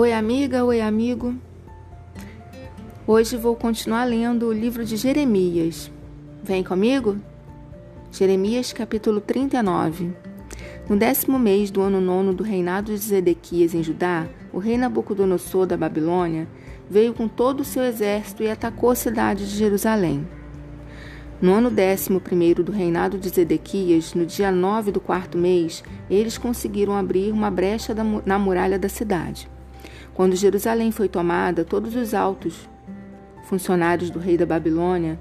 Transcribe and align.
Oi, 0.00 0.12
amiga, 0.12 0.64
oi, 0.64 0.80
amigo. 0.80 1.34
Hoje 3.04 3.36
vou 3.36 3.56
continuar 3.56 4.04
lendo 4.04 4.46
o 4.46 4.52
livro 4.52 4.84
de 4.84 4.96
Jeremias. 4.96 5.90
Vem 6.40 6.62
comigo? 6.62 7.16
Jeremias, 8.12 8.72
capítulo 8.72 9.20
39. 9.20 10.12
No 10.88 10.96
décimo 10.96 11.36
mês 11.36 11.68
do 11.72 11.80
ano 11.80 12.00
nono 12.00 12.32
do 12.32 12.44
reinado 12.44 12.92
de 12.92 12.98
Zedequias 12.98 13.74
em 13.74 13.82
Judá, 13.82 14.28
o 14.52 14.60
rei 14.60 14.78
Nabucodonosor 14.78 15.66
da 15.66 15.76
Babilônia 15.76 16.46
veio 16.88 17.12
com 17.12 17.26
todo 17.26 17.62
o 17.62 17.64
seu 17.64 17.82
exército 17.82 18.44
e 18.44 18.48
atacou 18.48 18.90
a 18.90 18.94
cidade 18.94 19.50
de 19.50 19.56
Jerusalém. 19.56 20.24
No 21.42 21.52
ano 21.52 21.72
décimo 21.72 22.20
primeiro 22.20 22.62
do 22.62 22.70
reinado 22.70 23.18
de 23.18 23.30
Zedequias, 23.30 24.14
no 24.14 24.24
dia 24.24 24.52
nove 24.52 24.92
do 24.92 25.00
quarto 25.00 25.36
mês, 25.36 25.82
eles 26.08 26.38
conseguiram 26.38 26.96
abrir 26.96 27.32
uma 27.32 27.50
brecha 27.50 27.92
na 28.24 28.38
muralha 28.38 28.78
da 28.78 28.88
cidade. 28.88 29.50
Quando 30.18 30.34
Jerusalém 30.34 30.90
foi 30.90 31.08
tomada, 31.08 31.64
todos 31.64 31.94
os 31.94 32.12
altos 32.12 32.68
funcionários 33.44 34.10
do 34.10 34.18
rei 34.18 34.36
da 34.36 34.44
Babilônia 34.44 35.16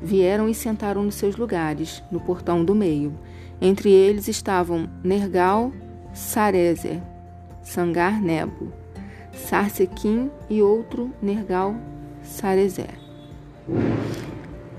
vieram 0.00 0.48
e 0.48 0.54
sentaram 0.54 1.02
nos 1.02 1.16
seus 1.16 1.36
lugares, 1.36 2.02
no 2.10 2.18
portão 2.18 2.64
do 2.64 2.74
meio. 2.74 3.12
Entre 3.60 3.90
eles 3.90 4.28
estavam 4.28 4.88
Nergal, 5.04 5.70
Sarezer, 6.14 7.02
Sangar 7.62 8.18
Nebo, 8.18 8.72
Sarsequim 9.30 10.30
e 10.48 10.62
outro 10.62 11.12
Nergal 11.20 11.76
Sarezer. 12.22 12.98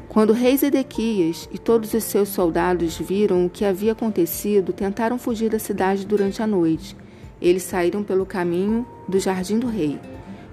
Quando 0.09 0.31
o 0.31 0.33
rei 0.33 0.57
Zedequias 0.57 1.47
e 1.51 1.59
todos 1.59 1.93
os 1.93 2.03
seus 2.03 2.29
soldados 2.29 2.97
viram 2.97 3.45
o 3.45 3.49
que 3.49 3.63
havia 3.63 3.91
acontecido, 3.91 4.73
tentaram 4.73 5.19
fugir 5.19 5.51
da 5.51 5.59
cidade 5.59 6.03
durante 6.03 6.41
a 6.41 6.47
noite 6.47 6.97
eles 7.41 7.63
saíram 7.63 8.03
pelo 8.03 8.25
caminho 8.25 8.85
do 9.11 9.19
jardim 9.19 9.59
do 9.59 9.67
rei. 9.67 9.99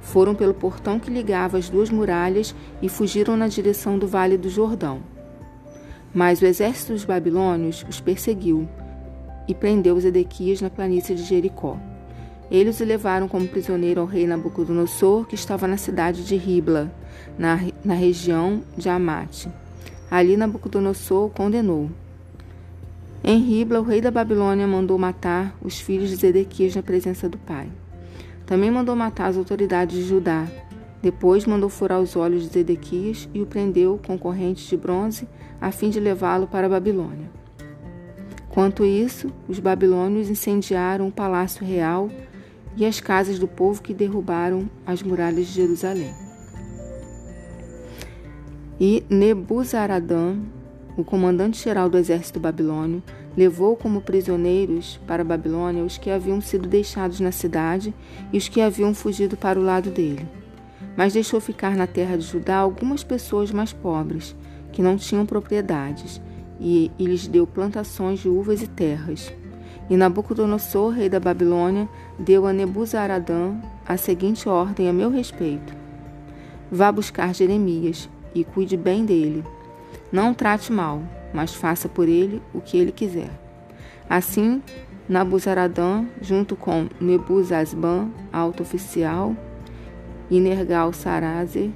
Foram 0.02 0.34
pelo 0.34 0.52
portão 0.52 0.98
que 0.98 1.10
ligava 1.10 1.56
as 1.56 1.70
duas 1.70 1.88
muralhas 1.88 2.54
e 2.82 2.88
fugiram 2.88 3.36
na 3.36 3.48
direção 3.48 3.98
do 3.98 4.06
vale 4.06 4.36
do 4.36 4.50
Jordão. 4.50 5.00
Mas 6.12 6.42
o 6.42 6.46
exército 6.46 6.92
dos 6.92 7.04
babilônios 7.04 7.84
os 7.88 8.00
perseguiu 8.00 8.68
e 9.46 9.54
prendeu 9.54 9.94
os 9.96 10.04
Edequias 10.04 10.60
na 10.60 10.68
planície 10.68 11.14
de 11.14 11.22
Jericó. 11.22 11.78
Eles 12.50 12.80
o 12.80 12.84
levaram 12.84 13.28
como 13.28 13.46
prisioneiro 13.46 14.00
ao 14.00 14.06
rei 14.06 14.26
Nabucodonosor, 14.26 15.26
que 15.26 15.34
estava 15.34 15.68
na 15.68 15.76
cidade 15.76 16.24
de 16.24 16.36
Ribla, 16.36 16.90
na, 17.38 17.60
na 17.84 17.94
região 17.94 18.62
de 18.76 18.88
Amate. 18.88 19.48
Ali 20.10 20.36
Nabucodonosor 20.36 21.26
o 21.26 21.30
condenou. 21.30 21.90
Em 23.22 23.38
Ribla, 23.38 23.80
o 23.80 23.82
rei 23.82 24.00
da 24.00 24.10
Babilônia 24.10 24.66
mandou 24.66 24.98
matar 24.98 25.54
os 25.60 25.78
filhos 25.78 26.08
de 26.08 26.16
Zedequias 26.16 26.74
na 26.74 26.82
presença 26.82 27.28
do 27.28 27.36
pai. 27.36 27.68
Também 28.48 28.70
mandou 28.70 28.96
matar 28.96 29.26
as 29.26 29.36
autoridades 29.36 29.94
de 29.94 30.04
Judá. 30.04 30.48
Depois 31.02 31.44
mandou 31.44 31.68
furar 31.68 32.00
os 32.00 32.16
olhos 32.16 32.44
de 32.44 32.48
Zedequias 32.48 33.28
e 33.34 33.42
o 33.42 33.46
prendeu 33.46 34.00
com 34.06 34.18
correntes 34.18 34.66
de 34.66 34.74
bronze, 34.74 35.28
a 35.60 35.70
fim 35.70 35.90
de 35.90 36.00
levá-lo 36.00 36.46
para 36.46 36.66
a 36.66 36.70
Babilônia. 36.70 37.30
Quanto 38.48 38.86
isso, 38.86 39.30
os 39.46 39.60
babilônios 39.60 40.30
incendiaram 40.30 41.08
o 41.08 41.12
palácio 41.12 41.64
real 41.64 42.08
e 42.74 42.86
as 42.86 43.00
casas 43.00 43.38
do 43.38 43.46
povo 43.46 43.82
que 43.82 43.92
derrubaram 43.92 44.68
as 44.86 45.02
muralhas 45.02 45.46
de 45.46 45.52
Jerusalém. 45.52 46.14
E 48.80 49.04
Nebuzaradã, 49.10 50.38
o 50.96 51.04
comandante-geral 51.04 51.90
do 51.90 51.98
exército 51.98 52.40
babilônio, 52.40 53.02
levou 53.38 53.76
como 53.76 54.00
prisioneiros 54.00 54.98
para 55.06 55.22
a 55.22 55.24
Babilônia 55.24 55.84
os 55.84 55.96
que 55.96 56.10
haviam 56.10 56.40
sido 56.40 56.68
deixados 56.68 57.20
na 57.20 57.30
cidade 57.30 57.94
e 58.32 58.36
os 58.36 58.48
que 58.48 58.60
haviam 58.60 58.92
fugido 58.92 59.36
para 59.36 59.60
o 59.60 59.62
lado 59.62 59.90
dele. 59.90 60.26
Mas 60.96 61.12
deixou 61.12 61.40
ficar 61.40 61.76
na 61.76 61.86
terra 61.86 62.18
de 62.18 62.24
Judá 62.24 62.56
algumas 62.56 63.04
pessoas 63.04 63.52
mais 63.52 63.72
pobres, 63.72 64.34
que 64.72 64.82
não 64.82 64.96
tinham 64.96 65.24
propriedades, 65.24 66.20
e, 66.58 66.90
e 66.98 67.04
lhes 67.06 67.28
deu 67.28 67.46
plantações 67.46 68.18
de 68.18 68.28
uvas 68.28 68.60
e 68.60 68.66
terras. 68.66 69.32
E 69.88 69.96
Nabucodonosor, 69.96 70.90
rei 70.90 71.08
da 71.08 71.20
Babilônia, 71.20 71.88
deu 72.18 72.44
a 72.44 72.52
Nebuzaradã 72.52 73.54
a 73.86 73.96
seguinte 73.96 74.48
ordem 74.48 74.88
a 74.88 74.92
meu 74.92 75.10
respeito: 75.10 75.72
Vá 76.72 76.90
buscar 76.90 77.32
Jeremias 77.32 78.08
e 78.34 78.42
cuide 78.42 78.76
bem 78.76 79.04
dele 79.04 79.44
não 80.10 80.32
trate 80.32 80.72
mal, 80.72 81.02
mas 81.32 81.54
faça 81.54 81.88
por 81.88 82.08
ele 82.08 82.42
o 82.52 82.60
que 82.60 82.76
ele 82.76 82.92
quiser. 82.92 83.30
Assim, 84.08 84.62
Nabuzaradã, 85.08 86.04
junto 86.20 86.56
com 86.56 86.88
Nebuzasban, 87.00 88.10
alto 88.32 88.62
oficial, 88.62 89.36
e 90.30 90.40
Nergal 90.40 90.92
Sarezer, 90.92 91.70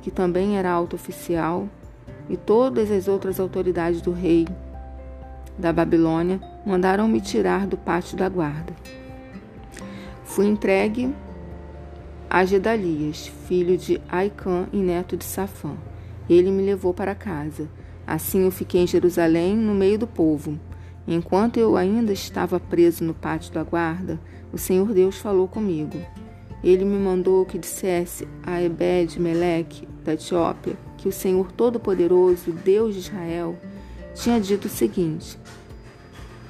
que 0.00 0.10
também 0.10 0.56
era 0.56 0.70
alto 0.70 0.94
oficial, 0.94 1.68
e 2.28 2.36
todas 2.36 2.90
as 2.90 3.08
outras 3.08 3.40
autoridades 3.40 4.00
do 4.00 4.12
rei 4.12 4.46
da 5.58 5.72
Babilônia 5.72 6.40
mandaram 6.64 7.08
me 7.08 7.20
tirar 7.20 7.66
do 7.66 7.76
pátio 7.76 8.16
da 8.16 8.28
guarda. 8.28 8.72
Fui 10.24 10.46
entregue 10.46 11.12
a 12.28 12.44
Gedalias, 12.44 13.26
filho 13.48 13.76
de 13.76 14.00
Aicã 14.08 14.68
e 14.72 14.76
neto 14.76 15.16
de 15.16 15.24
Safã. 15.24 15.74
Ele 16.30 16.52
me 16.52 16.62
levou 16.62 16.94
para 16.94 17.12
casa. 17.12 17.68
Assim 18.06 18.44
eu 18.44 18.52
fiquei 18.52 18.82
em 18.82 18.86
Jerusalém, 18.86 19.56
no 19.56 19.74
meio 19.74 19.98
do 19.98 20.06
povo. 20.06 20.56
Enquanto 21.08 21.56
eu 21.56 21.76
ainda 21.76 22.12
estava 22.12 22.60
preso 22.60 23.02
no 23.02 23.12
pátio 23.12 23.52
da 23.52 23.64
guarda, 23.64 24.20
o 24.52 24.56
Senhor 24.56 24.92
Deus 24.92 25.18
falou 25.18 25.48
comigo. 25.48 25.98
Ele 26.62 26.84
me 26.84 26.96
mandou 26.96 27.44
que 27.44 27.58
dissesse 27.58 28.28
a 28.44 28.62
Ebed 28.62 29.18
Meleque, 29.18 29.88
da 30.04 30.12
Etiópia, 30.12 30.76
que 30.96 31.08
o 31.08 31.12
Senhor 31.12 31.50
Todo-Poderoso, 31.50 32.52
Deus 32.52 32.94
de 32.94 33.00
Israel, 33.00 33.58
tinha 34.14 34.38
dito 34.40 34.66
o 34.66 34.70
seguinte: 34.70 35.36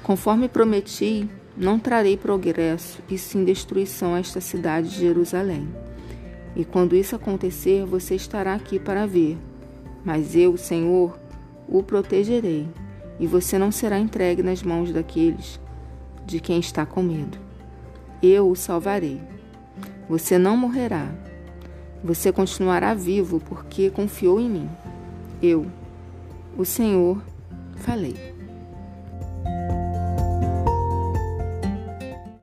Conforme 0.03 0.47
prometi, 0.47 1.27
não 1.57 1.79
trarei 1.79 2.17
progresso 2.17 2.99
e 3.09 3.17
sim 3.17 3.43
destruição 3.43 4.13
a 4.13 4.19
esta 4.19 4.39
cidade 4.39 4.89
de 4.89 4.99
Jerusalém. 4.99 5.67
E 6.55 6.63
quando 6.63 6.95
isso 6.95 7.15
acontecer, 7.15 7.83
você 7.83 8.13
estará 8.13 8.53
aqui 8.53 8.77
para 8.77 9.07
ver 9.07 9.37
mas 10.03 10.35
eu, 10.35 10.57
Senhor, 10.57 11.17
o 11.67 11.81
protegerei, 11.83 12.67
e 13.19 13.27
você 13.27 13.57
não 13.57 13.71
será 13.71 13.99
entregue 13.99 14.41
nas 14.41 14.63
mãos 14.63 14.91
daqueles 14.91 15.59
de 16.25 16.39
quem 16.39 16.59
está 16.59 16.85
com 16.85 17.01
medo. 17.01 17.37
Eu 18.21 18.49
o 18.49 18.55
salvarei. 18.55 19.21
Você 20.07 20.37
não 20.37 20.55
morrerá. 20.57 21.09
Você 22.03 22.31
continuará 22.31 22.93
vivo 22.93 23.39
porque 23.39 23.89
confiou 23.89 24.39
em 24.39 24.49
mim. 24.49 24.69
Eu, 25.41 25.65
o 26.57 26.65
Senhor, 26.65 27.21
falei. 27.75 28.15